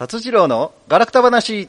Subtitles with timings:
[0.00, 1.68] 達次郎のガラクタ話。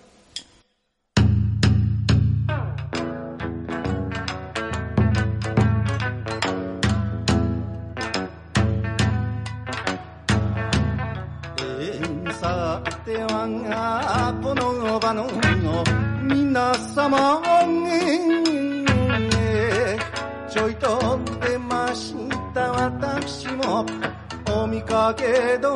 [24.82, 25.70] 見かけ通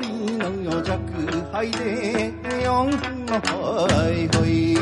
[0.00, 0.96] りの弱
[1.52, 4.76] 敗でよんほいほい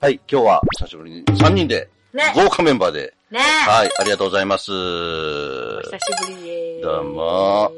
[0.00, 2.32] はい、今日は久しぶりに3人で、ね。
[2.34, 4.72] 豪華メンバーで、ねはい、ありがとうございます。
[4.72, 6.82] お久しぶりです。
[6.82, 7.72] どうも。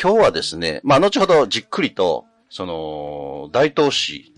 [0.00, 4.32] 今日はですね、まあ、後ほどじっくりと、その、大東市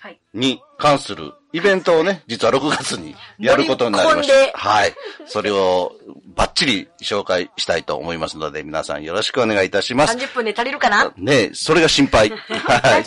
[0.00, 0.18] はい。
[0.32, 4.58] に関するイベントをね、実は6月にやることになりました。
[4.58, 4.92] はい。
[5.26, 5.92] それを
[6.34, 10.14] バッチリ紹介したいと思いますので、皆さんよろしくお願いいたします。
[10.18, 11.14] 30分で足りるかな？
[11.16, 12.28] ねえ、それが心配。
[12.46, 13.04] はい。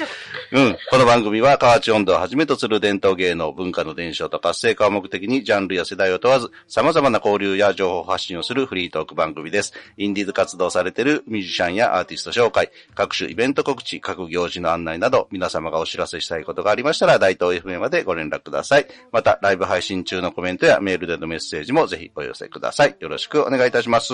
[0.52, 0.78] うん。
[0.90, 9.74] この番組は河内温度をはじめとする伝統芸能文化の伝承と活性化を目的にジャンルや世代を問わず様々な交流や情報発信をするフリートーク番組です。
[9.98, 18.88] インディーズ活動されているミュージシャンやアーティスト紹介、各種イベント告知、各行事の案内など皆様がお知らせしたいことがありましたら大東 FM までご連絡ください。
[19.12, 22.96] また、ライブ配信中のコメントやメールでのメッセージもぜひお寄せください。
[23.00, 24.10] よろしくお願いいたします。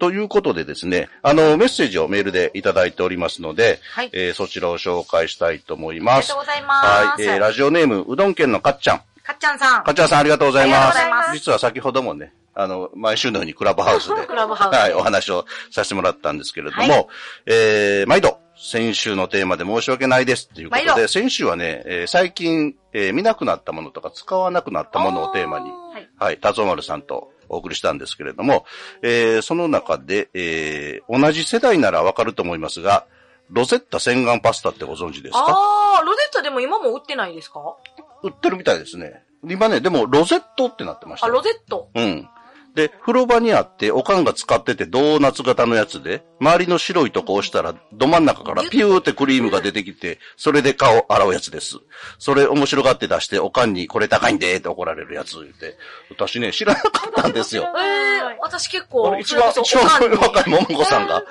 [0.00, 6.28] ということでですね、あの、メッセージをメールでいただいておりますので、はいえーそちらを紹介したいと思いあります。
[6.28, 6.86] がとうございます。
[6.86, 8.98] はい、えーラジオネーム、うどん県のかっちゃん。
[9.22, 9.84] かっちゃんさん。
[9.84, 10.78] かっちゃんさんありがとうございます。
[10.78, 17.06] ありがとうございます実は先ほどもね、あの、毎週のようにクラブハウスで、 クラブハウスではい、お話をさせてもらったんですけれども、はい
[17.46, 26.08] えー、毎度、先週のテーマで申し訳ないですっていうことで、先週はね、えー最近、えー見なくなったものとか使わなくなったものをテーマに、はい。
[26.18, 28.66] はい、達夫丸さんとお送りしたんですけれども、
[29.02, 33.06] えーその中で、えー同じ世代ならわかると思いますが、
[33.50, 35.44] ロゼッタ洗顔パスタってご存知ですか？
[35.48, 37.76] あー、ロゼッタでも今も売ってないですか？
[38.22, 39.22] 売ってるみたいですね。
[39.48, 41.36] 今ね、でもロゼットってなってましたあ、よ。
[41.36, 41.90] ロゼット。
[41.94, 42.28] うん。
[42.74, 51.78] で、風呂場にあって、おかんが使っててドーナツ型のやつで、周りの白いとこ押したら、ど真ん中からピューってクリームが出てきて、それで顔洗うやつです。
[52.20, 55.76] それ面白がって出して、おかんにこれ高いんでって怒られるやつ言って、
[56.10, 57.64] 私ね、知らなかったんですよ。
[57.64, 61.24] えー、私結構、一番、一番若い桃子さんが、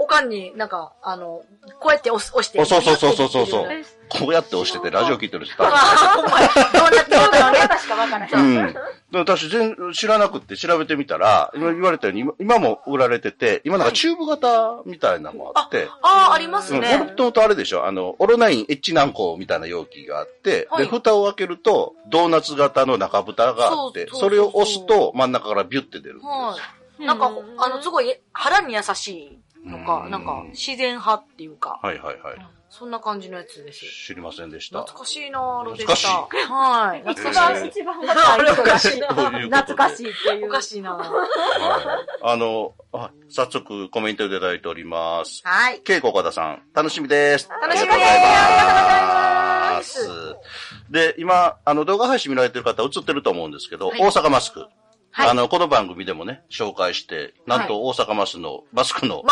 [0.00, 1.42] おかんになんか、あの、
[1.78, 2.58] こうやって押す押して。
[2.58, 3.84] おそうそうそうそうそうそうえー。
[4.08, 7.58] こうやって押しててラジオ聞いてる人あー、ほんまやどうなってるかね。
[7.58, 8.30] 確かわからない。
[8.32, 8.72] うん。
[8.72, 16.96] で私全知らなくって調べてみたら、今言われたように今今も売られてて、今なんかチューブ型みたいなのもあって、あー、ありますうん、ね。
[16.96, 26.26] もともとあれでしょあの、オロナインエッチ軟膏みたいな容器があって、はいで、蓋を開けると、ドーナツ型の中蓋があって、そうそうそれを押すと真ん中からビュって出るんです。
[26.26, 26.56] は
[26.98, 27.06] い。
[27.06, 29.38] なんか、あの、すごい、腹に優しい
[29.70, 32.46] のかう、んなんか、自然派っていうか、はいはいはい。
[32.70, 33.84] そんな感じのやつです。
[34.06, 34.82] 知りませんでした。
[34.82, 35.94] 懐かしいなぁ、ロゼッタ。
[35.96, 37.00] 懐かしいはい。
[37.00, 37.58] 一懐かしい。
[37.58, 40.46] 番、一番若い人がとい懐かしいっていう。
[40.46, 40.96] おかしいなぁ。
[40.96, 41.10] はい
[42.22, 45.40] あの、あ早速コメントいただいております。
[45.44, 45.80] はい。
[45.80, 47.48] ケイコ岡田さん、楽しみです。
[47.48, 50.36] 楽しみですありがとうございます。
[50.90, 54.66] で、今、あの、動画配信見られてる方映ってると思うんですけど、はい大阪マスク。
[55.12, 59.24] はいあの、この番組でもね、紹介して、なんと大阪マスの、マスクの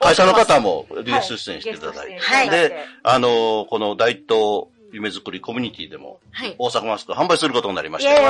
[0.00, 6.54] 会社の方もゲスト出演していただいて、はいで、あの、この大東夢作りコミュニティでも、はい。
[6.58, 8.24] 大阪マスクを販売することになりましイェーて、イ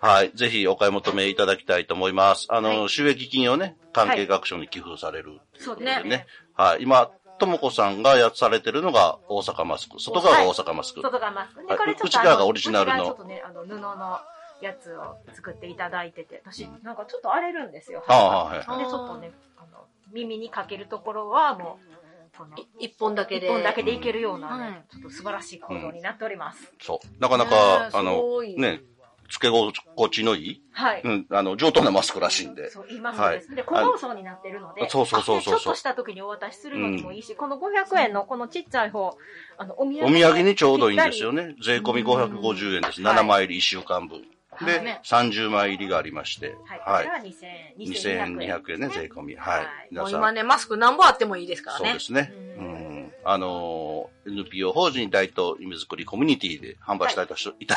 [0.00, 0.32] はい。
[0.34, 2.46] ぜひお買い求めいただきたいと思います。
[2.50, 5.40] あの、はい収益金をね、関係学賞に寄付される。
[5.58, 6.26] そうね。
[6.54, 6.82] はい。
[6.82, 10.00] 今、ともこさんがやされてるのが大阪マスク。
[10.00, 11.02] 外側が大阪マスク。
[11.02, 11.60] 外がマスク。
[11.60, 14.20] はいで、これちょっと内側がオリジナルのあちょっとね、あの、布の
[14.60, 18.04] やつを作っていただいてて、私、なんかちょっと荒れるんですよ。
[18.08, 18.58] ああ、はい。
[18.58, 23.46] で、ちょっとね、あの、耳にかけるところはもう、この、い一本だけで。
[23.46, 26.72] 一本だけでいけるようなうんね、ちょっと素晴らしい行動になっております。
[26.80, 27.20] そう。
[27.20, 28.82] なかなねか、えあのね、
[29.28, 29.72] 付け心
[30.10, 31.02] 地のいい、はい。
[31.04, 32.70] うん、あの、上等なマスクらしいんで。
[32.70, 33.54] そう、言いますです。
[33.54, 39.16] で、小包装になってるので、そうそうそうそうでちょっとした時にお渡しするのにもいいし、この500円のこのちっちゃい方、
[39.58, 41.54] あの、お土産お土産にちょうどいいんですよね。
[41.62, 43.02] 税込み550円です。
[43.02, 44.22] はい7枚入り1週間分。
[44.64, 46.56] で、ね30枚入りがありまして。
[46.64, 46.80] はい。
[46.80, 47.18] はいこれ。
[47.18, 49.36] は2000 2200 2200円ね、税込み。
[49.36, 49.58] はい。
[49.58, 50.12] はい皆さん。
[50.12, 51.84] もう今ね、マスク何本あってもいいですからね。
[51.86, 52.32] そうですね。
[52.58, 52.85] ううん。
[53.28, 57.76] あのー NPO 法人大東夢作りコミュニティで販売したいとし、い、た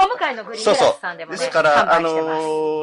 [0.00, 2.00] お向かいのグリーングラスさんでもね、ですから、あ。
[2.00, 2.10] の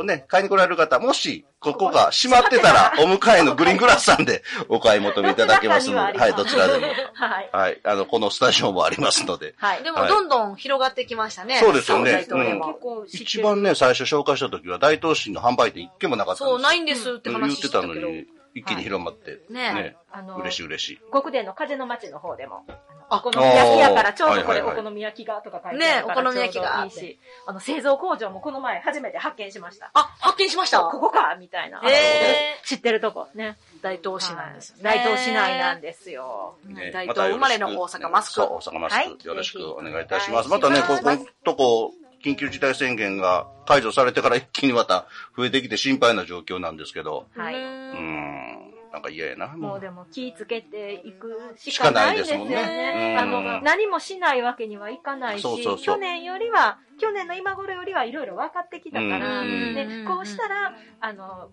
[0.01, 6.87] ーね、買いに来られる方、もし、ここが閉まってたら、お迎えのグリーングラスさんでお買い求めいただけますので、 はい、どちらでも。
[7.13, 7.49] はい。
[7.53, 9.53] はい、あの、このスタジオもありますので。
[9.57, 9.83] はい。
[9.83, 11.57] でも、どんどん広がってきましたね。
[11.59, 18.09] そうですよね大東でも結構知ってる一番ね、最初紹介した時は大東市の販売店一軒もなかったんですそう、ないんですって言話ってたのしてたけど。
[18.09, 21.01] に、一気に広まって、ねね、あの、嬉しい嬉しい。
[21.11, 22.65] 極殿の風の町の方でも、
[23.09, 29.91] あお好み焼き屋からちょうどこれお好み焼きがとか書いてあるからねお好み焼きがいいし、あの製造工場もこの前初めて発見しました。
[29.93, 30.79] あ、発見しました。
[30.81, 31.81] ここかみたいな。
[31.83, 33.57] へ知ってるとこね。
[33.81, 34.83] 大東市なんですよね。
[34.83, 36.55] 大東市内なんですよ。
[36.65, 38.33] ね大東生まれの大阪マスク。
[38.33, 38.97] そう、大阪マスク。
[38.97, 40.49] はいよろしくお願いいたします。
[40.49, 47.55] はいまたね、ここのとこ、緊急事態宣言が解除されてから一気にまた増えてきて心配な状況なんですけど、はい。
[47.55, 47.61] うー
[47.99, 49.47] ん、なんか嫌やな。
[49.47, 49.79] もう。
[49.79, 53.17] でも気ぃつけていくししかないいですもんね。
[53.19, 55.85] あの、何もしないわけにはいかないし、そうそうそう。
[55.85, 61.49] 去年よりは、去年の今頃よりはいろいろ分かってきたから、うんで、こうしたら、あの、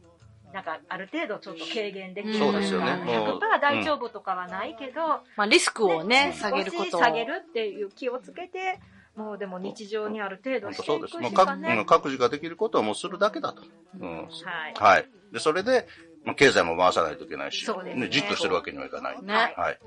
[0.52, 2.90] なんか、ある程度ちょっと軽減できるそうですよね。
[2.90, 5.00] あのもう100%大丈夫とかはないけど、
[5.36, 6.84] まあ、リスクをね、ね下げることを。
[6.86, 8.80] 少し下げるっていう気をつけて、
[9.18, 11.18] もうでも日常にある程度していうくそです。
[11.18, 11.86] もうしかね各うん。
[11.86, 13.62] 各自ができることはもうするだけだと。
[13.98, 14.16] うん。
[14.16, 14.74] はい。
[14.74, 15.08] はい。
[15.32, 15.88] で、それで、
[16.24, 19.20] まあ、経済も回さないといけないし、そうですねじっとしてるわけにはいかない。
[19.20, 19.78] ねはい。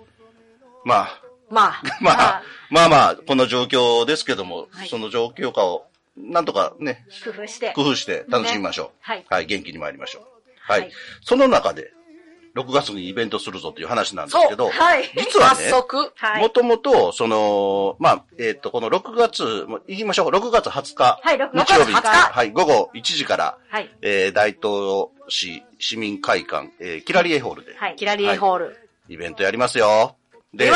[0.84, 5.88] まあ、 まあ、まあ、まあまあ、この状況ですけども、はいその状況下を、
[6.18, 7.72] なんとかね、工夫して。
[7.74, 8.98] 工夫して楽しみましょう。
[9.00, 9.26] はい。
[9.30, 10.24] はい、元気に参りましょう。
[10.60, 10.82] はい。
[10.82, 10.92] はい
[11.22, 11.94] その中で、
[12.56, 15.06] 6月にイベントするぞという話なんですけど、はい。
[15.06, 16.50] 早実はね、も。
[16.50, 22.10] ともと、その、まあ、えっ、と、この6月、もう言いましょう、6月20日、はい、6月日曜日、20日。
[22.10, 23.90] はい、午後1時から、はい。
[24.02, 27.96] えー、大東市市民会館、えー、キラリエホールで、はい。
[27.96, 28.78] キラリエホール。
[29.08, 30.16] イベントやりますよ。
[30.54, 30.72] で。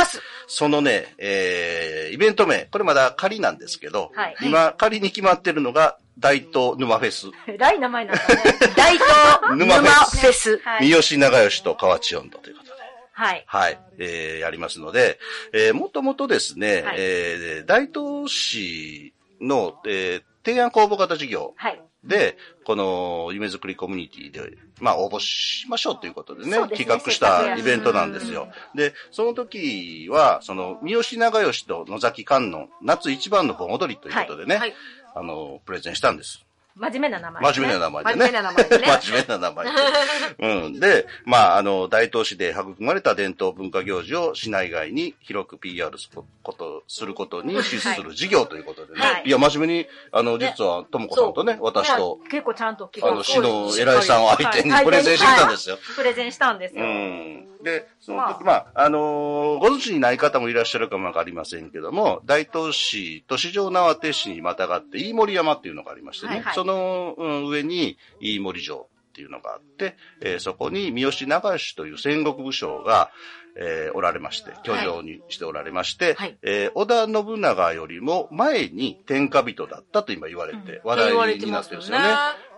[0.48, 7.28] そのね、えー、イベント名、これまだ仮なんですけど、はい今仮に決まってるのが、大東沼フェス。
[7.48, 8.44] えらい名前なんだね。
[8.76, 10.62] 大東沼 沼フェス。
[10.80, 12.76] 三好長吉と河内温度ということで。
[13.14, 13.44] はい。
[13.48, 13.80] はい。
[13.98, 15.20] えー、やりますので、
[15.54, 21.82] えー、もともとですね、はいえー、大東市の、えー、提案公募型事業はい。
[22.06, 28.48] で、この夢づくりコミュニティで、まあ応募しましょうということでね、ですね企画したイベントなんですよ。
[28.76, 34.76] で、その時は、その、三好長吉と野崎観音、夏一番の盆踊りということでね、はい。
[35.16, 36.46] あの、プレゼンしたんです。
[36.76, 38.16] 真面目な名前、真面目な名前でね。
[38.16, 40.66] 真面目な名前でね真面目な名前で。
[40.66, 40.80] うん。
[40.82, 49.00] で、まあ、あの、大東市で育まれた伝統文化行事を市内外に広く PR すること、することに資する事業ということでね。
[49.00, 55.78] はいい、や、真面目に、あの、実は、ともこさんとね、私と、結構ちゃんとあの、市の偉いさんを相手にはいプレゼンしてきたんですよ。
[55.96, 56.86] プレゼンしたんですうよ。
[56.86, 57.55] ん。
[57.66, 73.10] で、その時、まあ、あのーご存知にない方もいらっしゃるかもわかりませんけども、大東市と市場縄手市にまたがって、飯森山っていうのがありましてね、はいはいその、うん上に飯森城っていうのがあって、えーそこに三好長吉という戦国武将が、
[73.58, 82.06] えーおられまして、居城にしておられまして、はいえー織田信長よりも前に天下人だったと今言われて、話題になってるんですよね。。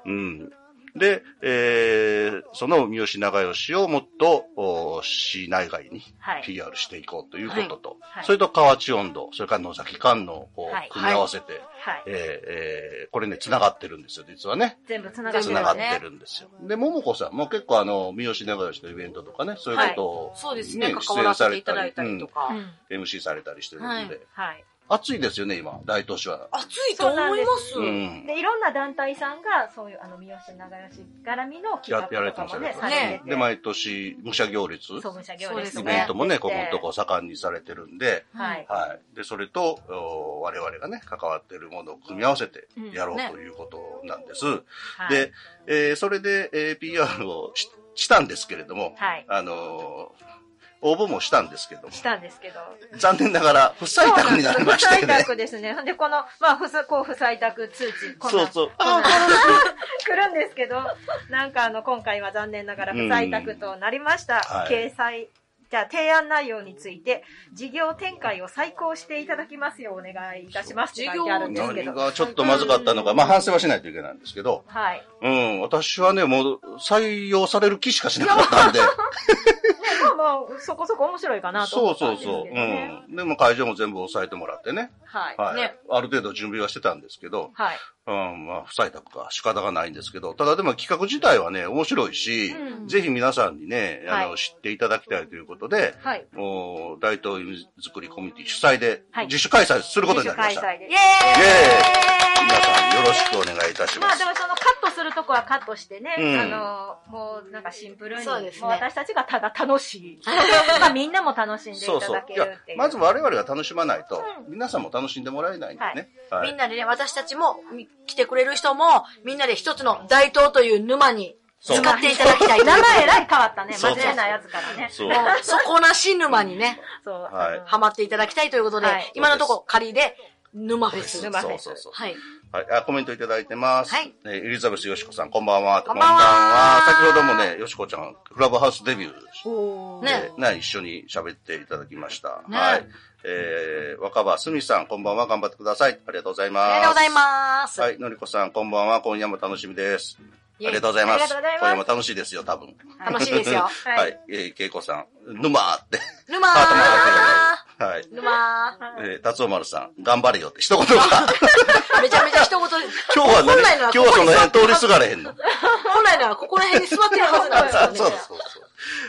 [0.05, 0.51] うん。
[0.97, 6.43] で、えーその三好長吉をもっと、お市内外にはい。
[6.43, 10.49] PR していこうということと、はいそれと河内温度、それから野崎観音を
[10.91, 12.03] 組み合わせて、はい。
[12.07, 14.77] えこれね、繋がってるんですよ、実はね。
[14.87, 15.75] 全部繋がって繋がっ。
[15.75, 16.49] てるんですよ。
[16.61, 20.93] で、桃子さんも結構あの、三好長吉のイベントとかね、そういうことを、そうですね。
[20.93, 22.49] 関わらせていただいたりとか
[22.89, 24.65] MC されたりしてるんで、はいはい。
[24.89, 26.47] 暑いですよね、今、大東市は。
[26.51, 27.79] 熱いと思います。
[27.79, 28.25] うん。
[28.25, 33.29] で、いろんな団体さんが、そういう、あの、三好長吉絡みの企画ややられとかもね、てましたねされてて。
[33.29, 38.65] で、毎年、武者行列、そうですね列イベントもね、ここのとこ盛んにされてるんで、はい。
[38.69, 39.15] はい。
[39.15, 44.45] で、それと、お我々がね、関わっているものを組み合わせてやろううんねということなんです。
[44.45, 45.31] はい、で、
[45.67, 49.25] えーそれで、えー PR をししたんですけれども、はい。
[49.27, 50.46] あのー
[50.81, 52.59] 応募もしたんですけども、したんですけど。
[52.97, 55.23] 残念ながら不採択になりましたよ不採ね。
[55.23, 55.75] 択ですね。
[55.85, 58.71] で、この、まあ、不採こう不採択通知、こそうそう。
[58.77, 60.81] 来るんですけど、
[61.29, 64.41] なんかあの、今回は残念ながら不採択となりました。
[64.41, 65.29] はい掲載、
[65.69, 71.93] じゃあ提案内容について、事業展開を再考していただきますようお願いいたしますって書いてあるんですけど。
[71.93, 75.05] 何がちょっとまずかったのか、まあ反省はしないといけないんですけど、はい。
[75.21, 78.85] うん、私はね、もう採用される気しかしなかったんで、ね、
[80.17, 82.53] まあまあ、そこそこ面白いかなとそう思ったんですけどそうそう。
[82.53, 83.01] ね。
[83.09, 83.15] うん。
[83.15, 84.91] でも会場も全部押さえてもらってね。
[85.05, 85.35] はい。
[85.37, 85.55] はい。
[85.55, 87.77] ねある程度準備はしてたんですけど、はい。
[88.07, 96.25] うん、まあ、不採択か仕方がないんですけど、ただでも企画自体はね、面白いし、うんぜひ皆さんにね、あの、はい知っていただきたいということで、はい。
[96.33, 100.61] もう大東夢作りコミュニティ主催ではい自主開催することになりました。
[100.61, 100.93] 自主開催でイ。
[100.93, 104.09] エーイ皆さんよろしくお願いいたします。
[104.09, 110.21] まあでもそのカットするとこはカットしてね、うんあの、もうなんかシンプルに、そうですねもう私たちがただ楽しい。
[110.79, 112.27] まあみんなも楽しんでいそうそうただ。
[112.27, 112.77] けいやるっていう。
[112.77, 116.09] まず我々が楽しまないと、う皆さんも楽しんでもらえないんでね。
[116.29, 122.59] はいみんなでね、私たちも、み来てくれる人も、みんなで一つの大東という沼にそう使っていただきたい。
[122.65, 123.73] 名前えらい変わったね。
[123.73, 124.89] そう真面目なやつからね。
[124.91, 127.21] そうもう、底なし沼にね、 そう。
[127.33, 130.15] はいハマっていただきたいということで、はい今のところ仮で、
[130.57, 131.21] 沼フェス。
[131.21, 131.91] 沼フェスそうそうそう。
[131.93, 132.15] はい。
[132.51, 133.93] はい、あコメントいただいてます。
[133.93, 135.83] はいえーエリザベスよしこさん、こんばんは。
[135.83, 142.43] こんばんは先ほどもね、よしこちゃん、クラブハウスデビューおーねで、ね、一緒に喋っていただきました。
[142.47, 142.87] ねはい。
[143.23, 145.27] えー、若葉すみさん、こんばんは。
[145.27, 145.99] 頑張ってください。
[146.07, 146.71] ありがとうございます。
[146.71, 147.81] ありがとうございます。
[147.81, 149.01] はい、のりこさん、こんばんは。
[149.01, 150.17] 今夜も楽しみです。
[150.65, 151.15] ありがとうございます。
[151.15, 152.75] ありがとうございます今夜も楽しいですよ、多分。
[152.99, 153.69] 楽しいですよ。
[153.85, 154.19] はいはい。
[154.29, 155.99] えー、けいこさん、沼ーって。
[156.27, 158.07] 沼ハーはい。
[158.11, 161.03] 沼えー、達夫丸さん、頑張れよって一言が。
[161.03, 165.35] ー めちゃめちゃ一言、今日は本来のは何今日はその辺通りすがれへんの。
[165.93, 167.97] 本来ならここら辺に座ってるはずなんですよね。
[167.97, 168.61] そうです、そうです。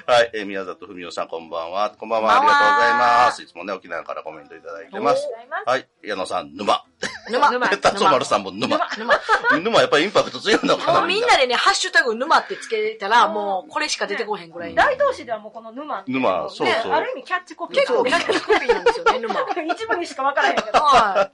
[0.06, 1.90] はい、えー、宮里文夫さん、こんばんは。
[1.90, 3.42] こんばんは、ありがとうございます。
[3.42, 5.28] いつもね、沖縄からコメントいただいてます。
[5.66, 6.82] はい、矢野さん、沼。
[7.30, 7.50] 沼。
[7.50, 8.78] 沼 達夫丸さんも沼。
[8.96, 9.20] 沼。
[9.60, 14.76] 沼やっぱりインパクト強いのかなもうみんなでね、ハッシュタグ沼ってつけたら、もうこれしか出てこへんぐらいの。
[14.76, 19.34] 大東市ではもうこの沼沼そうそうねある意味キャッチコピー結構キャッチコピーなんですよね、沼。
[19.74, 20.78] 一部にしか分からへんけど。
[20.80, 21.30] は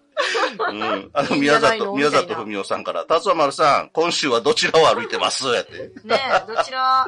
[0.68, 1.10] うん。
[1.12, 5.44] あの、宮里、宮里文夫さんから、達夫丸さん、今週はどちらを歩いてます？
[5.52, 5.74] やって。
[5.74, 5.78] い。
[6.06, 7.04] ねえ、どちら、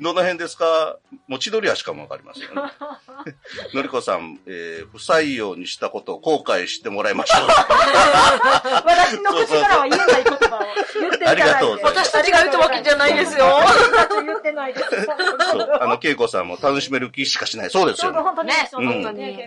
[0.00, 0.96] どの辺ですか？
[1.28, 2.72] もう千鳥足かもわかりませんよね。
[3.74, 7.46] のりこさん、えー、不採用にしたことを後悔してもらいましょう。
[8.84, 10.60] 私の口からは言えない言葉を
[11.00, 11.42] 言っていただいて。
[11.42, 13.44] ありがとうございます私たちが言ったわけじゃないですよ。
[13.46, 14.88] 私たち言ってないです。
[15.50, 15.78] そう。
[15.80, 17.70] あの、恵子さんも楽しめる気しかしない。
[17.70, 18.18] そうですよね。
[18.20, 18.86] 本当にね一緒に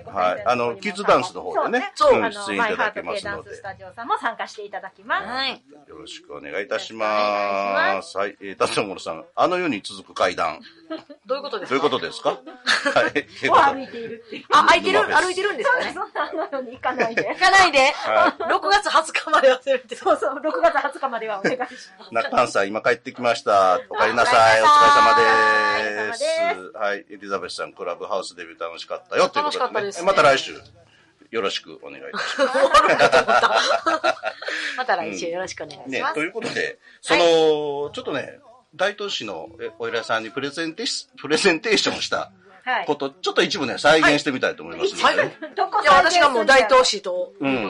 [0.06, 5.27] はいあのキッズダンスの方でねそう出演いただハート系けますのでダンススタジオさんも参加していただきます。
[5.27, 5.51] はい。
[5.51, 8.18] よろしくお願いいたします。
[8.18, 8.38] はい。
[8.41, 10.60] えー、達夫さん、あの世に続く階段。
[11.25, 11.75] どういうことですか？
[11.75, 12.29] どういうことですか？
[12.29, 12.36] は
[13.08, 13.12] い。
[13.75, 14.43] 歩いているって。
[14.51, 15.00] あ、空いてる？
[15.03, 15.91] 歩いてるんですかね？
[15.93, 17.36] そんなのように行かないで行。
[17.39, 17.79] かないで。
[17.91, 19.96] は6月20日まで忘れて。
[19.96, 21.91] そうそう、6月20日まではお願いします。
[22.12, 23.79] 中関さん、今帰ってきました。
[23.89, 24.62] お帰りなさい。
[24.62, 25.22] おお疲れ様で。
[26.05, 26.24] 様です
[26.77, 27.05] はい。
[27.10, 29.29] エリザベスさん、クラブハウスデビュー楽しかったよ。
[29.29, 29.63] ということで、ね。
[29.63, 30.53] 楽しかったですねまた来週、
[31.31, 32.58] よろしくお願いいたします。
[34.77, 36.13] また来週よろしくお願いしねま、す。
[36.15, 38.39] ということで、その、ちょっとね、
[38.75, 42.31] 大東市のえお偉いさんにプレゼンテーシプレゼンテーションした
[42.63, 42.95] はいこ。
[42.95, 45.15] と、ちょっと一部ね、再現してみたいと思いますので、はい
[45.55, 47.69] どこじゃあ私がもう大東市と、うん。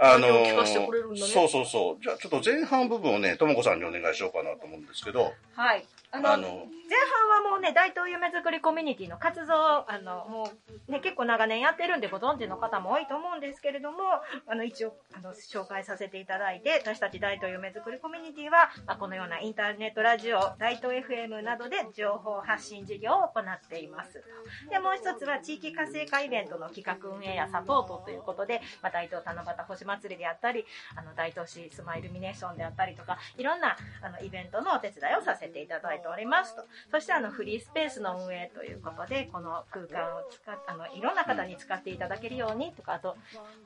[0.00, 2.02] あの何を聞かせてくれるんだねそうそうそう。
[2.02, 5.84] じゃあちょっと前半部分をね、ともこさんにお願いしようかなと思うんですけど、はい。
[6.12, 6.58] あの、あの、前
[6.88, 10.50] 前半はもうね、大東夢作りコミュニティの活動、あの、も
[10.88, 13.98] うね、結構長年やってるんでご存知の方も多いと思うんですけれども、
[14.46, 24.24] あの、一応、あの、紹介させていただいて、私たち大東夢作りコミュニティは、まあ、このようなインターネットラジオ、大東 FM などで情報発信事業を行っています。
[24.70, 30.64] で、もう一つは地域活性化イベントの企画運営やサポートということで、まあ、大東七夕星祭りであったり、
[30.96, 36.64] あの、大東市スマイルミネーションであったりとか、いろんな、あの、イベントのお手伝いをさせていただいておりますと。
[36.90, 43.16] そして、あの、フリースペースの運営ということで、この空間を使っ、あの、いろんな方に使っていただけるようにとか、あと、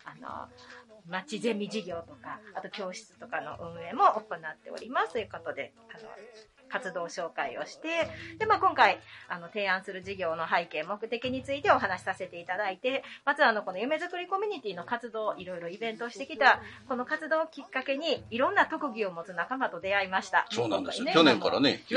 [0.04, 0.48] あの、
[1.08, 6.08] 町ゼミ事業とか、あと教室とかの運営も行っておりますということで、あの、
[6.72, 8.98] 活動紹介をして、で、まあ、今回、
[9.28, 20.46] あの、提案する事業の背景、目的についてお話しさせていただいて、まずあの、この夢づくりコミュニティの活動、いろいろイベントをしてきた、この活動をきっかけに、いろんな特技を持つ仲間と出会いました。
[20.50, 21.04] そうなんですよ。
[21.04, 21.96] 今去回年からね、急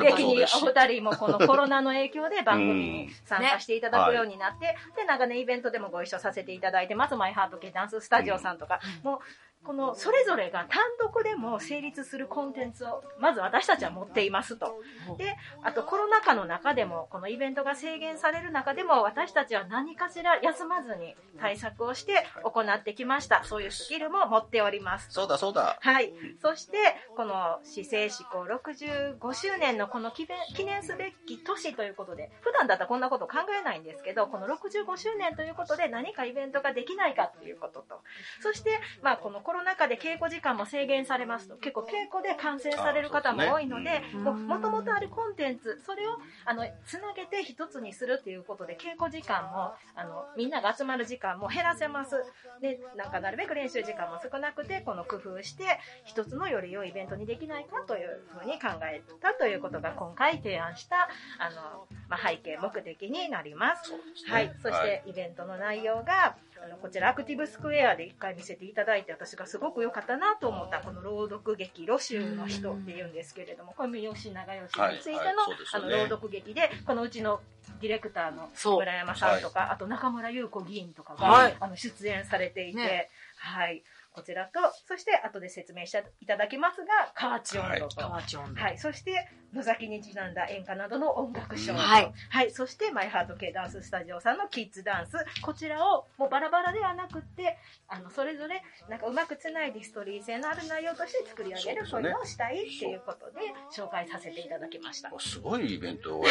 [0.00, 0.46] 激にお。
[0.68, 9.18] 二人もこのコロナの影響で番組に参加していただくようになって、で、長年イベントでもご一緒させていただいてます、マイハート系ダンススタジオさんとか、もう、
[9.64, 14.80] このそれぞれが単独でも成立するコンテンツをまず私たちは持っていますと。
[15.18, 23.44] で、あとコロナ禍の中でも、このイベントが制限される中でも私たちは何かしら休まずに対策をして行ってきました。
[23.44, 25.10] そういうスキルも持っております。
[25.10, 25.78] そうだそうだ。
[25.80, 26.12] はい。
[26.40, 26.78] そして、
[27.16, 38.00] この市政施行65周年のこの記念記念すべき年ということで、普段だったらこんなこと考えないんですけど、この65周年ということで何かイベントができないかということと、
[38.40, 38.70] そして、
[39.02, 52.16] まあこのコロナ禍で稽古時間も制限されますと、結構稽古で感染される方も多いので、うんもともとあるコンテンツ、それを、あの、つなげて一つにするっていうことで、稽古時間も、あの、みんなが集まる時間も減らせます。
[52.60, 55.64] で、なんかなるべく練習時間も少なくて、この工夫して、
[56.04, 63.94] 一つのより良いイベントにできないかというふうに考えたということが今回提案した、あの、まあ、背景、目的になります。
[64.28, 64.54] はい。
[64.62, 75.42] そして、イベントの内容が、あの、こちらアクティブスクエアで一回見せていただいて、私がすごく良かったなと思った、この朗読劇、ロシューの人っていうんですけれども、これも吉永吉についての、
[75.72, 77.40] あの、朗読劇で、このうちの
[77.80, 81.56] ディレクターの村山さんとか、あと中村優子議員とかが、はい。
[81.60, 83.08] あの、出演されていて、ね。
[83.36, 83.82] はい。
[84.12, 88.78] こちらと、そして後で説明していただきますが、カーチ音頭と、はい。
[88.78, 91.76] そして、野崎にちなんだ演歌などの音楽ショー。
[91.76, 92.12] うんはい。
[92.28, 92.50] はい。
[92.50, 95.16] そして、マイハート系ダンススタジオさんのキッズダンス。
[95.40, 97.56] こちらを、もうバラバラではなくって、
[97.88, 103.40] あの、それぞれ、なんかうまくつないでストーリー性のある内容として作り上げる、そうういうのをしたいっていうことで、
[103.74, 105.10] 紹介させていただきました。
[105.18, 106.24] すごいイベントを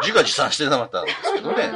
[0.00, 1.70] 自画自賛してなかったんですけどね。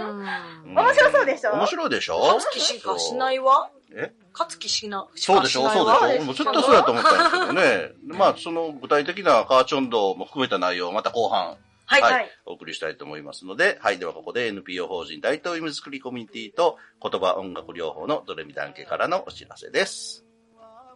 [0.65, 1.53] 面白そうでしょ？
[1.53, 2.19] 面白いでしょ？
[2.19, 4.11] 勝木しかしないわえ？
[4.33, 7.91] 勝木しな、そうでしょそうでしょもう絶対そうだと思ったんですけどね。
[8.19, 12.03] まあ、その具体的なカーチョンドも含めた内容をまた後半、はい。
[12.03, 13.99] はいはいお送りしたいと思いますので、はい。
[13.99, 20.25] ではここで NPO 法人大東夢作りコミュニティと言葉音楽療法のドレミダン家からのお知らせです。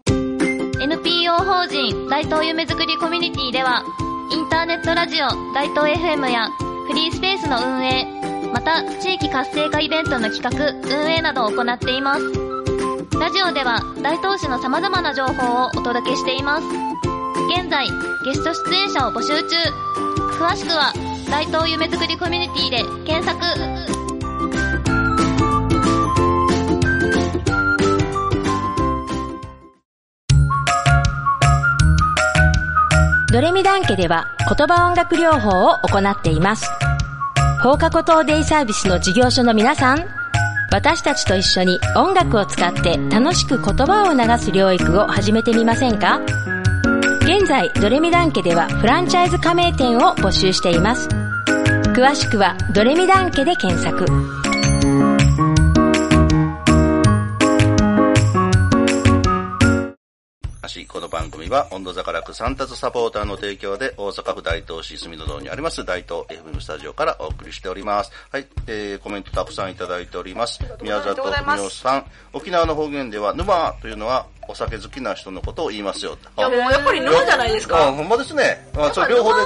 [0.08, 3.84] NPO 法人大東夢作りコミュニティでは、
[4.32, 8.06] インターネットラジオ大東 FM やフリースペースの運営、
[8.52, 12.22] また地域活性化イベントの企画、運営などを行っています。
[13.18, 17.15] ラジオでは大東市の様々な情報をお届けしています。
[17.48, 17.88] 現在、
[18.24, 19.56] ゲスト出演者を募集中。
[20.38, 20.92] 詳しくは、
[21.30, 23.40] 大東夢作りコミュニティで検索。
[33.32, 36.68] ドレミダン家では言葉音楽療法を行っています。
[37.62, 40.04] 放課後等デイサービスの事業所の皆さん、
[40.72, 46.20] 私たちと一緒に音楽を使って楽しく言葉を流す療育を始めてみませんか？
[47.46, 51.08] 現在、ドレミダン家ではフランチャイズ加盟店を募集しています。
[51.94, 54.04] 詳しくはドレミダン家で検索。
[60.96, 68.10] この番組は温度坂楽三達サポーターの提供で大阪府大東市住の堂にあります大東 FM スタジオからお送りしております。
[68.32, 70.58] はい、えー、コメントたくさんいただいております。
[70.80, 76.16] 宮里文夫さん、沖縄の方言では沼というのはお酒好きな人のことを言いますよ。
[76.36, 77.92] いや、もうやっぱり沼じゃないですあ、か。
[77.92, 78.68] ほんまですね。
[78.76, 79.42] あ、それ両方で、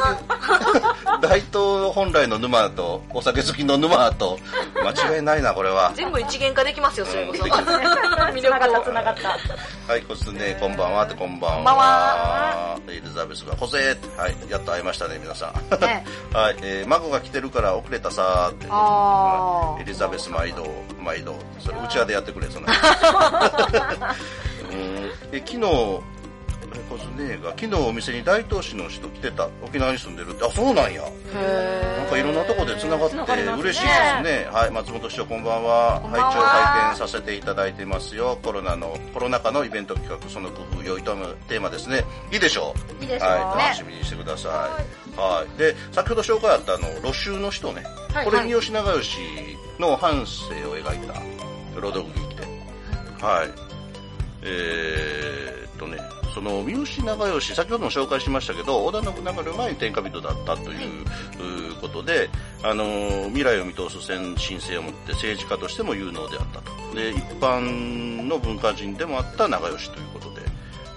[1.26, 4.38] 大東本来の沼と、お酒好きの沼と、
[4.74, 5.92] 間違いないな、これは。
[5.94, 7.44] 全部一元化できますよ、それこそ。
[7.44, 7.50] うん
[8.30, 8.84] 魅繋がった力を。
[8.84, 9.92] 繋がった。
[9.92, 11.56] はい、こつね、こんばんはって、こんばんは。
[11.56, 15.80] こんばんはエリザベスが、こせーはい、やっと会いましたね、皆さん。
[15.80, 18.66] ね はい、えー、孫が来てるから遅れたさーって。
[18.70, 20.66] あーエリザベス毎度、
[21.00, 21.34] 毎度。
[21.58, 22.66] それ、うちわでやってくれ、その。
[24.70, 26.00] うんえ昨日、
[26.72, 29.48] えこつねが、昨日お店に大東市の人来てた。
[29.62, 30.44] 沖縄に住んでるって。
[30.44, 31.02] あ、そうなんや。
[31.02, 33.82] へなんかいろんなとこで繋がって嬉しいです
[34.22, 34.48] ね。
[34.52, 36.00] はい、松本市長こんばんは。
[36.02, 38.38] こんばんははい、一応拝見させていただいてますよ。
[38.42, 42.04] コロナの、コロナ禍のイベント企画、その工夫、良いと思うテーマですね。
[42.32, 45.18] いいでしょういいでしょうはい、楽しみにしてください。
[45.18, 45.58] はい。
[45.58, 47.82] で、先ほど紹介あったあの、露州の人ね。
[48.12, 49.18] はいこれ、三好長吉
[49.78, 51.14] の半生を描いた、
[51.80, 52.42] 朗読劇で。
[53.20, 53.69] はい。
[54.42, 55.98] えーっとね、
[56.34, 62.28] その三好長吉、先ほども紹介しましたけど、織田信長より前に天下人だったという,、ことで、
[62.62, 66.94] あのー未来を見通す先進性を持って政治家としても有能であったと。
[66.94, 70.40] で、一般の文化人でもあった長吉ということで、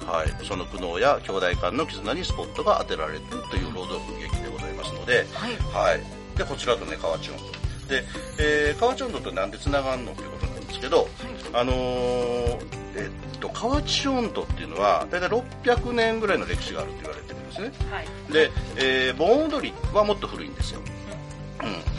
[0.05, 5.91] はい、その苦悩や兄弟間の絆にスポットが当てられるという朗読劇でございますので、はい。
[5.91, 6.01] はい。
[6.37, 7.63] で、こちらとね、河内音頭。
[7.87, 8.03] で、
[8.39, 11.07] えー、河内音頭となんで繋がんのっていうことなんですけど、
[11.53, 17.71] あのー、えっと、河内音頭っていうのは、だいたい600年ぐらいの歴史があるって言われてるんですね。
[17.91, 18.07] はい。
[18.31, 20.81] で、えー、盆踊りはもっと古いんですよ。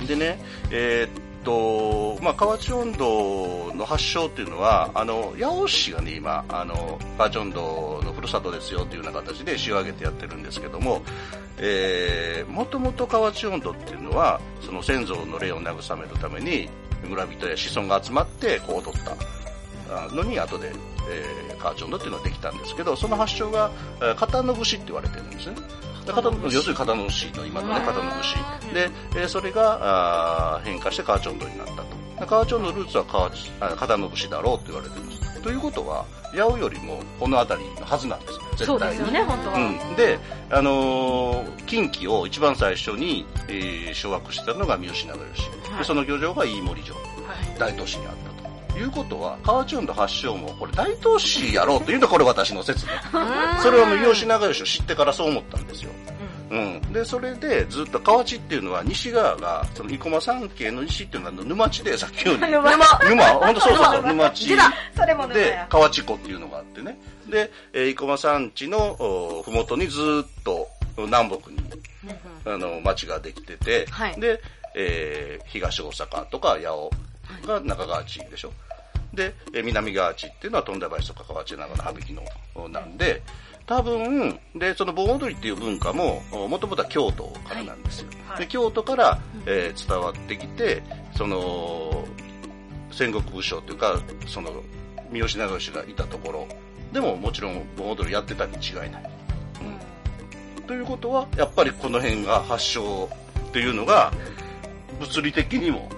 [0.01, 0.07] うん。
[0.07, 0.39] でね、
[0.71, 1.11] えーっ
[1.45, 11.03] と、まあ、河内音頭の発祥っていうのは、あの、八尾市がね、今、あの、河内音頭のふるさとですよっていうような形で詩を挙げてやってるんですけども、
[11.59, 16.69] えー、もともと河内音頭っていうのは、その先祖の霊を慰めるために、
[17.07, 19.44] 村人や子孫が集まって、こう踊った。
[19.91, 20.73] あのに後で、
[21.11, 23.71] えー、カーチョンドっていうのができたんですけど、その発祥が、
[24.01, 25.57] えー、片野節って言われてるんですね。
[26.51, 28.75] 要するに片野節の今のね、片野節。
[28.75, 31.85] で、えーそれが変化してカーチョンドになったと。
[32.21, 33.05] でカーチョンドのルーツは
[33.77, 35.41] 片野節だろうって言われてるんです。
[35.41, 38.67] ということは、八尾よりもこの辺りのはずなんですよ、絶対に。
[38.67, 39.57] そうですよね、本当は。
[39.57, 40.19] うん、で、
[40.51, 46.95] あのー近畿を一番最初に、えー掌握してたのが三好長吉、はいでその漁場が飯盛城
[47.59, 48.34] 大東市にあったと
[48.79, 52.93] いうことは河内温度発祥もこれ大東市やろうというのがこれ私の説ね
[53.63, 55.91] それはもう三好長吉を知ってからそう思ったんですよ、
[56.51, 62.63] うん、でそれでずっと河内っていうのは西側がその生駒山系の西っていうのは沼地でさっきのように沼。
[63.09, 63.25] 沼。
[63.25, 64.57] 本当そうそうそう沼地
[64.97, 66.99] それもねで、河内湖っていうのがあってね。
[67.29, 71.59] で、えー生駒山地のおふもとにずーっと南北に、
[72.45, 74.21] あの、町ができてて、はい。
[74.21, 74.41] で、
[74.77, 76.91] えー東大阪とか八尾
[77.47, 78.53] が中川地でしょ。
[79.13, 82.23] で、えー南川地っていうのは富田林とか河内長野羽引の
[82.55, 83.23] おなんで、
[83.67, 88.09] 多分、で、その盆踊りっていう文化も、もともとは京都からなんですよ。
[88.29, 90.83] はいで、京都から、えー伝わってきて、
[91.17, 92.05] その、
[92.91, 94.51] 戦国武将というか、その、
[95.11, 96.49] 三好長吉がいたところ
[96.95, 99.11] でももちろん盆踊りやってたに違いない。
[100.57, 103.09] うん、ということは、やっぱりこの辺が発祥
[103.49, 104.13] っていうのが、
[105.01, 105.89] 物理的にも、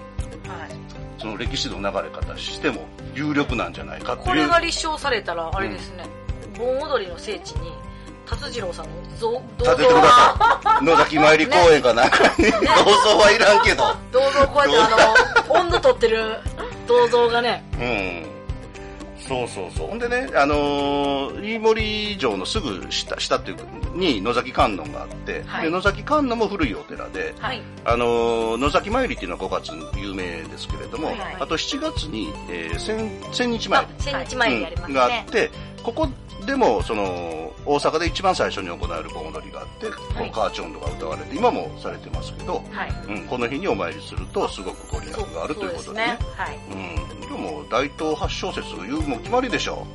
[0.47, 0.86] はい
[1.17, 4.27] その歴史の流れ方しても有力なんじゃないかっていう。
[4.27, 6.05] これが立証されたら、あれですね、
[6.57, 7.71] 盆踊りの聖地に、
[8.25, 10.85] 達次郎さんの像銅立ててください。
[10.85, 12.59] 野崎参り公園かなんかに、銅
[13.03, 13.83] 像はいらんけど。
[14.11, 16.39] 銅像こうやってあの、温度取ってる
[16.87, 18.36] 銅像がね、うん。
[19.27, 19.87] そうそうそう。
[19.87, 23.63] ほんでね、あのー、飯盛城のすぐ下、下っていうか、
[23.95, 27.61] に野崎観音があって、はいで野崎観音も古いお寺で、はい。
[27.85, 35.31] あのー野崎参りっていうのは5月有名ですけれども、はいはいあと7月に、えー千千日参あり、千日前にやりますうんがあねっ。
[35.31, 35.51] て、
[35.83, 36.09] ここ
[36.47, 46.17] でも、その、大阪で一番最初に行われる盆踊りがあって、このカーチョンドが歌われて、今もされてますけど、はいうん、この日にお参りすると、すごくご利益があるということでね。
[46.37, 47.19] はいうん。
[47.19, 49.85] でも、大東発祥説言うも決まりでしょ。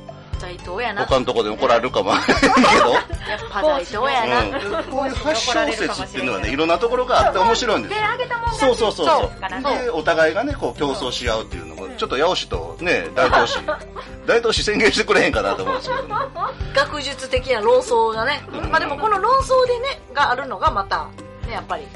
[0.43, 1.05] 大東やな。
[1.05, 2.91] 他のとこで怒られるかもけど。
[2.91, 3.03] やっ
[3.49, 4.59] ぱ大東やな。
[4.59, 8.07] うん、こういう発祥説っていうのはね、いろんなところがあって面白いんですでよ。
[8.09, 13.59] あげたもんがそうそうそうそそうで、お互いがね、こう競争し合うっていうのも、ちょっと八尾市とね、大東市、
[14.27, 16.15] 大東市宣言してくれへんかなと思うんですけどね。
[16.75, 18.43] 学術的な論争がね。
[18.69, 21.07] まあでもこの論争でね、があるのがまた、
[21.47, 21.87] ね、やっぱり、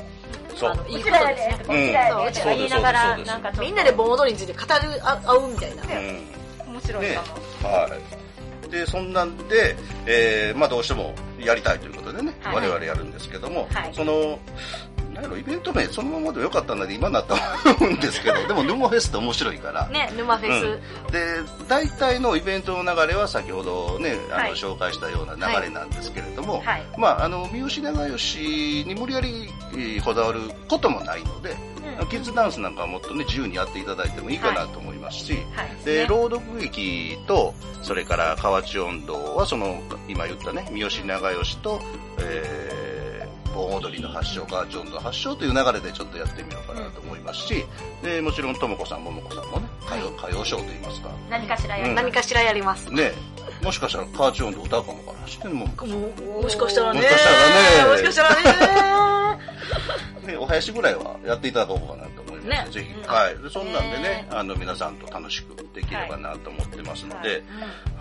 [0.56, 2.12] そういいうことですね。
[2.28, 4.70] うちら言いながらなんかみんなで盆踊りについて語る、
[5.04, 5.84] あ合うみたいな。
[5.84, 6.38] うん。
[6.78, 7.24] 面白いねか
[7.68, 8.27] も、はい。
[8.70, 9.76] で、そんなんで、
[10.06, 12.56] えー、まあどうしてもやりたいということでね、はい。
[12.56, 13.94] 我々やるんですけども、はい。
[13.94, 14.40] その、
[15.18, 21.12] なんやろ、イベント名そのままでよかったんだで今になったと思うんですけど、 でも沼フェスって面白いから、ね、沼フェス。
[21.12, 21.20] で、
[21.68, 24.52] 大体のイベントの流れは先ほどね、あの、はい。
[24.52, 26.84] 紹介したような流れなんですけれども、はい。
[26.98, 31.56] まあ、あの、三好長吉に無理やり、えーこだわることもないので、
[32.10, 35.86] キッズダンスなんかはもっとね、自由にやっていただいてもいいかなと思いますし、はい。
[35.86, 36.08] で、ね。
[36.08, 41.82] 朗読劇と、それから河内音頭は、その、今言ったね、三好長吉と、
[42.20, 47.66] えー、盆踊りの発祥、河内音頭の発祥という流れでちょっとやってみようかなと思いますし、
[48.04, 51.96] で、もちろん、ともこさん、ももこさんもね、歌謡、歌謡ショーと言いますか、何かしらやる、うん。
[51.96, 52.94] 何かしらやります。
[52.94, 53.12] ね、
[53.64, 57.00] もしかしたら河内音頭歌うかもわからんしね、ももももしかしたらね。
[57.02, 57.92] もしかしたらね。
[57.92, 59.27] もしかしたらね。
[60.28, 62.48] ね、お囃子ぐらいはやっていただこうかなと思います。
[62.48, 62.94] ねぜひ。
[62.94, 63.38] うんはい。
[63.38, 67.44] でそんなんでねね、あの、皆さんと楽しくできればなと思ってますので、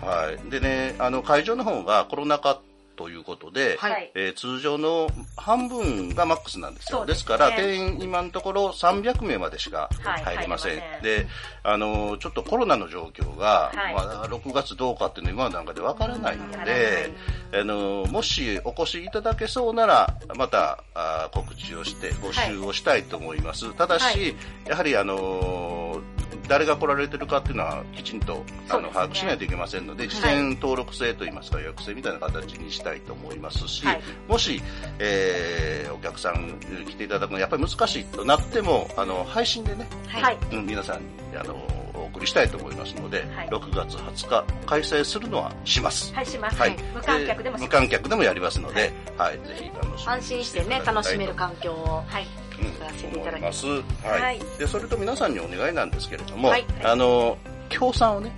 [0.01, 0.49] はい。
[0.49, 2.61] でね、あの、会場の方がコロナ禍
[2.97, 7.05] ということで、はいえー通常の半分がマックスなんですよ。
[7.05, 10.71] ですねですから、定員今のところ300名までしかはい入れません。
[10.73, 11.27] 入れませんで、
[11.63, 17.11] あの、ちょっとコロナの状況が、はいまだ6月どうかっていうのは今の段階でわからないので、
[17.53, 23.73] あの、もしお越しいただけそうなら、またあー告知をして募集をしたいと思います。
[23.75, 24.35] ただし、はい
[24.67, 26.01] やはりあの
[26.47, 34.01] 誰が来られてるかっていうのはきちんとあの、把握しないといけませんので、事前登録制といいますか予約制みたいな形にしたいと思いますし、はい。
[34.27, 34.61] もし、
[34.99, 40.37] えーお客さん来ていただくのはやっぱり難しいとなっても、あの、配信でね、はい。
[40.51, 41.55] うん皆さんにあの
[41.95, 43.47] お送りしたいと思いますので、はい。
[43.49, 46.13] 6月20日開催するのはします。
[46.13, 52.03] はいします、はい、無観客でも無観客でもやりますので、はい、ぜひ楽しみに安心してね、楽しめる環境を。
[52.07, 52.46] はい
[52.79, 53.67] らせていただきます。
[53.67, 53.73] は
[54.17, 54.21] い。
[54.21, 54.39] はい。
[54.57, 56.65] で、それと皆さんにお願いなんですけれども、はい。
[56.83, 57.37] あの、
[57.69, 58.31] 協賛をね、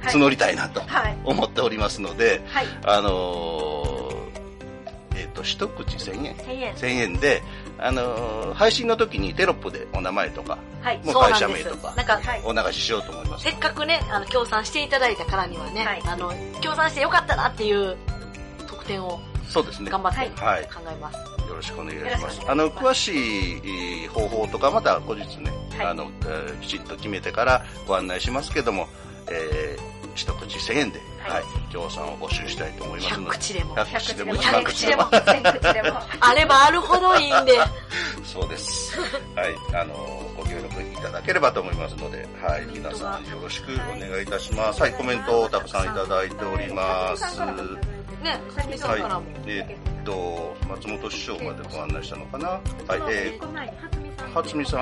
[0.00, 0.14] はい。
[0.14, 1.16] 募りたいなとはい。
[1.24, 2.66] 思っておりますので、はい。
[2.84, 4.22] あのー
[5.14, 6.34] えっ、と、一口1000円。
[6.34, 6.74] 1000円。
[6.74, 7.42] 1000円で、
[7.78, 11.00] あのー配信の時にテロップでお名前とか、はい。
[11.04, 12.42] もう会社名とか、なんか、はい。
[12.44, 13.44] お流ししようと思います。
[13.44, 13.50] せ。
[13.50, 16.02] っかくね、あの、協賛していただいたからにはね、はい。
[16.06, 17.96] あの、協賛してよかったなっていう
[18.66, 19.90] 特典をそうですね。
[19.90, 20.64] 頑張ってはい。
[20.64, 21.18] 考えます。
[21.48, 22.40] よろしくお願いします。
[22.46, 23.52] あの、詳しい
[24.04, 28.88] えー方法とか、また後日ね、はいあの、えーきちんと決めてからご案内しますけども、
[29.30, 33.38] えー一口1000円で、は、はいい協賛を募集したいと思いますの100で。
[33.38, 33.76] 口でも。
[33.76, 35.22] 100口でも100 100口でも、口でも。
[35.42, 36.00] 1000口でも。
[36.20, 37.58] あればあるほどいいんで。
[38.24, 39.00] そうです。
[39.00, 39.06] は
[39.46, 39.56] い。
[39.74, 39.94] あの、
[40.36, 42.66] ご協力いただければと思いますので、はい。
[42.66, 44.82] 皆さんよろしくお願いいたします。
[44.82, 44.92] はい。
[44.92, 47.22] コメントをたくさんいただいております。
[48.22, 48.40] ね、
[48.76, 49.24] さんからも。
[49.46, 52.48] えーっと、松本師匠までご案内したのかな？
[52.48, 52.60] はい。
[53.10, 54.80] えー、初見さん、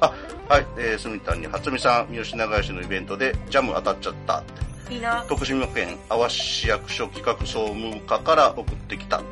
[0.00, 0.12] あ、
[0.48, 4.42] はい、えー、すみたんに、初見さん、三好長吉のイベントで、ジャム当たっちゃったっ
[4.88, 4.94] て。
[4.94, 5.24] いいな。
[5.28, 9.22] 徳島県阿波市役所企画総務課から送ってきた。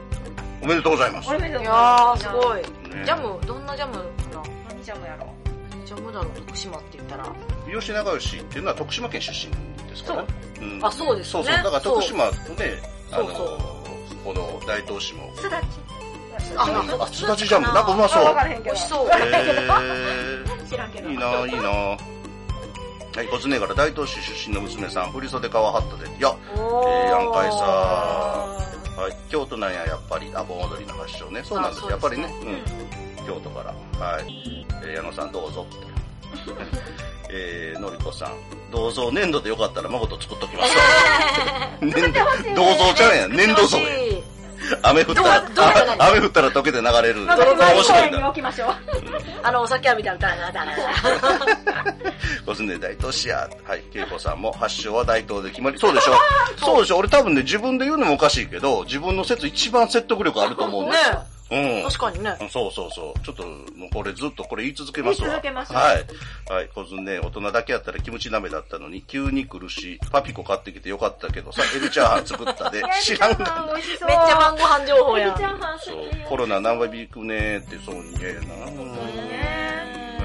[0.63, 1.29] おめでとうございます。
[1.31, 2.29] 俺めでとういやー、すい。
[2.31, 2.63] ごい。
[2.95, 3.95] ねジャム、どんなジャム？
[3.95, 5.27] かな何ジャムやろ
[5.71, 7.25] 何ジャムだろう、徳島って言ったら。
[7.67, 9.53] 三好長吉っていうのは徳島県出身
[9.89, 10.29] ですからね。
[10.61, 11.55] うんあそうですねそうそう。
[11.57, 13.78] だから徳島とね、あのそうそう
[14.29, 15.33] この大東市も。
[15.37, 15.65] すだち。
[16.55, 18.35] ああ、すだちジャム、なんかうまそう。
[18.63, 18.79] 美味。
[18.79, 19.09] しそう。
[19.17, 21.09] え知らんけど。
[21.09, 21.71] ー、いいな、いいな。
[21.71, 21.97] は
[23.23, 26.05] い、こつねから大東市出身の娘さん、振袖川ハットで。
[26.11, 26.31] いや。
[26.55, 27.57] えーやんかいさ
[29.01, 31.43] はい、京都なんや、やっぱり、あ、盆踊りの発祥ね。
[31.43, 33.27] そうなんですあやっぱりね、そううん。
[33.27, 34.07] 京都から。
[34.07, 34.67] はい。
[34.85, 35.65] えー矢野さんどうぞ。
[37.33, 38.33] えー、のりこさん、
[38.71, 40.77] 銅像粘土でよかったら誠作っときます。
[41.81, 44.08] 粘土、銅像ちゃうやん、粘土像やん。
[44.83, 45.45] 雨降ったら
[46.11, 47.21] 雨降ったら溶けて流れる。
[47.23, 47.37] んだ。
[48.29, 48.69] 置きましょう。
[49.43, 50.77] あの、お酒浴びたみたいな、だね。
[52.47, 53.49] コスネ大東市や。
[53.67, 55.79] はい、恵子さんも発祥は大東で決まり。
[55.79, 56.13] そうでしょ？
[56.65, 56.97] そうでしょ？
[56.99, 61.23] 俺多分ね、自分で言うのもおかしいけど、自分の説一番説得力あると思うんねですよ。
[61.51, 61.83] うん。
[61.85, 62.37] 確かにね。
[62.51, 63.21] そうそうそう。
[63.21, 63.45] ちょっと、
[63.77, 65.29] もうこれずっとこれ言い続けますわ。
[65.29, 66.05] 言い続けますはい。
[66.53, 66.69] はい。
[66.75, 73.73] こずね、大人だけやったらキムチ鍋だったのに、急に来るし、パピコ買ってきてよかったけどさ、エビチャーハン作ったで、 知らんがな。
[73.75, 74.09] 美味しそう。
[74.09, 75.45] めっちゃ晩ご飯情報やんエビチ。
[75.45, 76.11] ャーハン好きそうよ。
[76.29, 78.41] コロナ何倍ビくねーってそうに言えな。
[78.71, 80.19] ね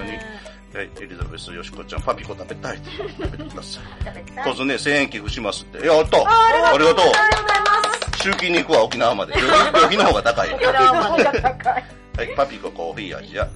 [0.73, 0.79] 何？
[0.79, 3.83] はい、エリザベスよしこちゃん、パピコ食べたいって 食べてください。
[4.05, 4.43] 食べたい。
[4.43, 5.83] こずね、1000円寄付しますって。
[5.83, 7.05] いや、あったありがとう
[8.23, 9.33] 集金に行くわ、沖縄まで。
[9.97, 10.53] の方が高い。
[10.53, 11.83] 沖縄までが高い。
[12.15, 13.47] はい、パピココーヒー味や。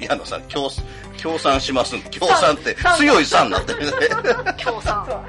[0.06, 0.68] 矢野さん、協、
[1.16, 2.10] 協賛しますんで。
[2.10, 3.92] 協賛って強い賛になってるね。
[4.62, 5.06] 今日さん。
[5.06, 5.20] そう。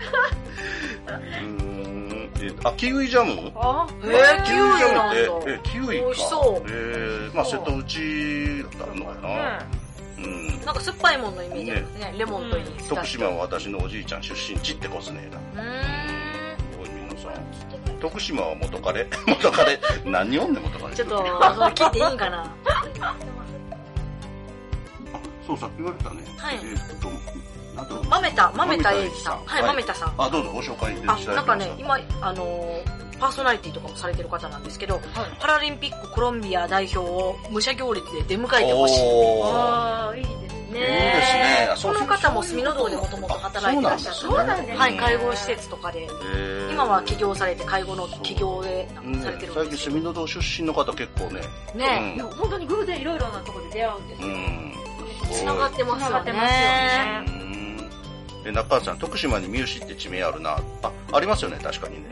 [1.08, 3.52] うーんえあ、キウイジャム？
[3.56, 5.14] あえー、キウイなんだ。
[5.16, 6.06] え、え、キウイか。
[6.06, 9.30] 美味しそうえー、まあ瀬戸内だったのかな。
[9.30, 9.60] ね
[10.18, 10.66] うん。
[10.66, 12.16] なんか酸っぱいもののイメージあるね。
[12.18, 12.66] レモンといい。
[12.90, 16.07] 徳島は私のおじいちゃん出身地ってことねえな。
[17.34, 17.40] さ
[17.92, 18.00] ん。
[18.00, 19.06] 徳島は元彼？
[19.28, 19.80] 元彼？
[20.06, 20.96] 何読んで元彼？
[20.96, 22.44] ちょっと、聞いていいんかな？
[23.02, 23.16] あ、
[25.46, 26.22] そうさっき言われたね。
[26.38, 26.60] はい。
[26.64, 27.10] えーっと、
[27.76, 29.34] なんと豆田、豆田英二さん。
[29.46, 29.68] はい、はい。
[29.68, 30.14] 豆田さん。
[30.18, 35.02] あ、どうぞご紹介いただあき、たいなんかね、今、あのーパーソナリティとかもされてる方なんですけど、
[35.40, 39.02] パラリンピックコロンビア代表を武者行列で出迎えてほしい。
[39.44, 40.80] ああ、いいですね。
[40.80, 48.88] いいですねこの方も墨の道でもともと働いてらっしゃって、そうなんですねはい、介護施設とかで、えー今は起業されて、介護の起業で
[49.20, 51.42] されてるん最近ですけセミノ道出身の方結構ね。
[51.74, 54.28] ねいや、本当に偶然いろいろなところで出会うんですよ。
[54.28, 54.34] うん。
[54.34, 55.34] うん。
[55.34, 57.24] す繋がってますよ繋がってますよね。
[57.26, 57.32] ね。
[57.32, 57.48] うん
[58.46, 60.52] え、中川さん、徳島に三好って地名あるな。
[60.84, 62.06] あ、ありますよね、確かにね。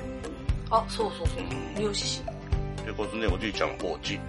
[0.72, 1.76] あ、そうそうそううん。
[1.76, 2.24] 三好市。
[2.78, 4.20] ということでね、おじいちゃんは高知。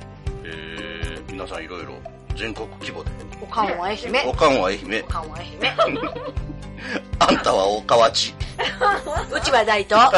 [0.45, 1.95] えー、皆さんいろいろ
[2.37, 3.11] 全国規模で。
[3.41, 4.29] おかんは愛媛。
[4.29, 5.13] おかんは愛媛お。
[5.13, 5.57] かんは愛媛。
[7.19, 8.35] あんたは大川内。
[9.35, 10.11] うちは大東。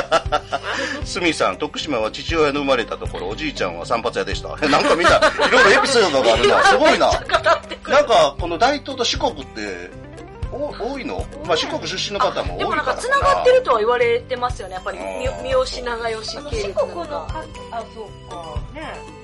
[1.04, 4.56] すみさん、徳島は父親の生まれたところ、おじいちゃんは散髪屋でした。
[4.60, 6.62] え なんかみんな、いろいろエピソードがあるな。
[6.64, 7.06] すごいな。
[7.08, 7.20] 語っ
[7.66, 9.90] てくるなんか、この大東と四国って、
[10.50, 11.24] お多いの？
[11.46, 14.74] まあ四国出身の方も多いからでもなんか繋がってるとは言われてますよね。
[14.74, 17.44] やっぱり、三好長吉あの系列四国のあ、
[17.94, 18.54] そうか。
[18.74, 19.17] ね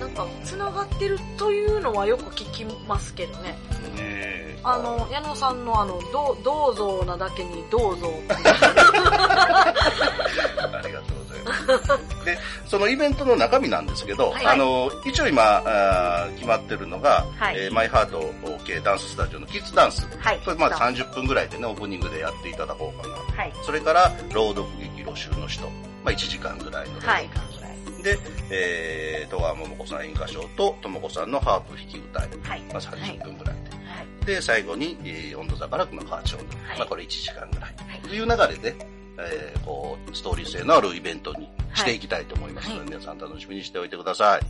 [0.00, 3.56] なんか、繋がってるというのはよく聞きますけどね。
[4.62, 8.12] あの、矢野さんのあの、どう、どうぞなだけにどうぞ。
[8.28, 9.72] あ
[10.86, 12.24] りがとうございます。
[12.24, 18.22] で、そのイベントの中身なんですけど、はいあの、一応今、あー決まってるのが、はいえーマイハート
[18.64, 20.06] 系ダンススタジオのキッズダンス。
[20.18, 23.14] はいこれまあ30分ぐらいでね、オープニングでやっていただこうかな。
[23.14, 23.52] はい。
[23.62, 25.66] それから、朗読劇露習の人。
[26.04, 27.00] まあ1時間ぐらいの。
[27.00, 27.30] はい。
[28.02, 28.18] で、
[28.50, 32.28] えー、戸川桃子さん演歌賞と、ともこさんのハープ弾き歌い。
[32.42, 32.60] はい。
[32.72, 33.70] まあ30分ぐらいで。
[33.70, 34.26] はい。
[34.26, 36.38] で、最後に、えー、温度差からのカーチョン。
[36.68, 37.74] はいまあこれ1時間ぐらい。
[37.76, 38.76] はいという流れで、
[39.18, 44.40] えー、こう、ストーリー性のあるイベントにしていきたいと思いますので、はい皆さん楽しみにしておいてください。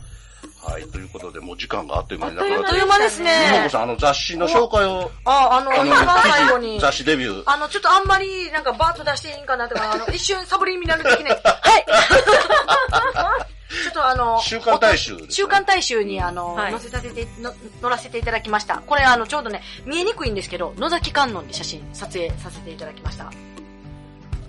[0.63, 3.69] はい、ということで、もう時間があっという間になくなっあっという間ですももねこ。
[3.69, 6.79] さん、あの雑誌の紹介を、あ、あの、あの、一番最後記に事。
[6.79, 7.43] 雑誌デビュー。
[7.45, 11.35] あの、ちょっとあんまり、なんかバーッと出していいんかなとか、あの、 一瞬サブリミナル的な。
[11.35, 11.85] はい
[13.71, 18.83] ちょっとあの、週刊大衆ですね週刊大衆にあの、はい載せさせて、の載らせていただきました。
[18.85, 23.31] これあの、ちょうどね、見えにくいんですけど、野崎観音で写真撮影させていただきました。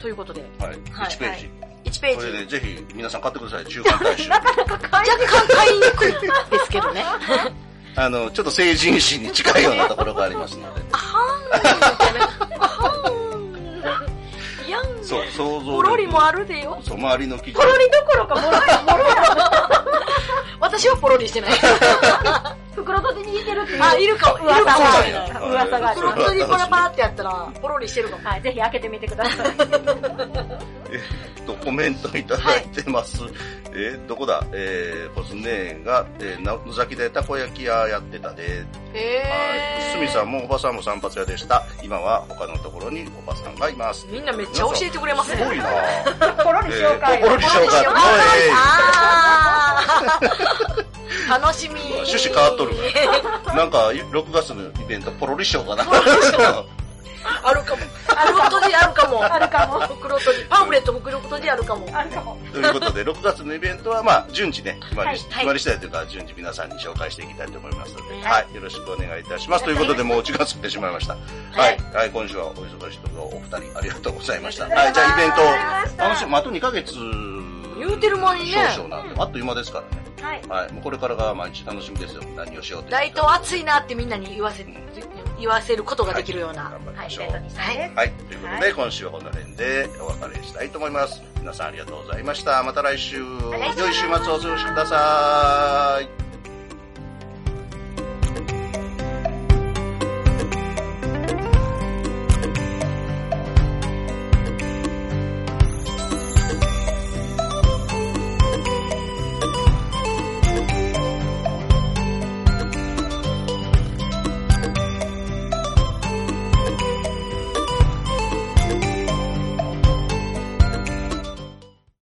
[0.01, 0.71] ということで、はい。
[0.71, 0.79] はい
[1.11, 1.62] 1ページ。
[1.85, 2.17] 1ページ。
[2.17, 3.65] これでぜひ皆さん買ってください。
[3.67, 4.31] 中間大衆。
[4.31, 6.19] 若干買いにくいで
[6.65, 7.05] すけどね。
[7.95, 10.83] あの、ちょっと成人誌に近いようなところがありますので。
[10.93, 12.63] あはーん。
[12.63, 14.67] あはーん。
[14.67, 15.05] いやん。
[15.05, 16.81] そう、想像力ポロリもあるでよ。
[16.83, 17.65] そう、周りの記事ポ。
[17.65, 19.85] ロリどころか、もろや、もろや。
[20.61, 21.51] 私はポロリしてない。
[22.75, 23.83] 袋閉じにいてるっていう。
[23.83, 24.39] あ、いるかも。
[24.39, 25.03] いる噂があ。
[25.03, 25.47] る。
[25.51, 26.01] 噂がある。
[26.01, 28.29] 袋閉じパラパラってやったら、ポロリしてるかも。
[28.29, 29.53] はい、ぜひ開けてみてください。
[31.47, 33.19] と、コメントいただいてます。
[33.75, 34.45] えーどこだ？
[34.53, 38.43] えー、コスネーが、えー、な野崎でたこ焼き屋やってたで。
[38.43, 38.53] はい。
[38.95, 39.93] へー。
[39.95, 41.63] すみさんもおばさんも散髪屋でした。
[41.83, 44.07] 今は他のところにおばさんがいます。
[44.11, 45.39] みんなめっちゃ教えてくれますね。
[45.39, 46.45] すごいなぁ。
[46.45, 47.19] ポロリ紹介。
[47.19, 47.87] えーポロリ紹介。
[48.53, 51.81] あー楽しみ。
[51.81, 52.75] 趣旨変わっとる
[53.57, 55.85] なんか、6月のイベント、ポロリショーかな。
[57.45, 57.83] あるかも。
[58.27, 59.25] 袋閉じあるかも。
[59.25, 59.81] あるかも。
[59.97, 60.45] 袋閉じ。
[60.49, 61.87] パンフレット袋閉じあるかも。
[61.93, 62.39] あるかも。
[62.53, 69.65] ということで、6月のイベントは、まあ、順次ね、決まり、はい決まり次第というか、順次皆さんに紹介していきたいと思いますので、ははいい、よろしくお願いいたします。
[69.65, 71.15] ということで、もう時間過ぎてしまいました。
[71.15, 71.79] はい。
[71.95, 74.65] はい、今週はお忙しいところ、お二人ありがとうございました。
[74.65, 75.33] はい、じゃあイベン
[75.97, 76.95] ト楽しみ、あと2ヶ月、
[77.79, 80.03] 言うてる間にね少々なんで、あっという間ですからね。
[80.23, 80.43] はい。
[80.63, 82.23] はい、もうこれからが毎日楽しみですよ。
[82.37, 84.65] 何をしようという大東暑いなってみんなに言わせ、
[85.43, 86.71] 言わせることができるような。
[86.71, 87.27] 頑張りはい、イましょう。
[87.27, 87.95] ベントにしたい。
[87.95, 88.11] はい。
[88.13, 91.23] ということで、今週はこの辺でお別れしたいと思います。
[91.41, 92.63] 皆さんありがとうございました。
[92.63, 96.22] また来週、良い週末をお過ごしください。